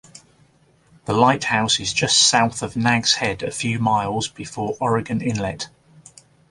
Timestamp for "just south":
1.93-2.63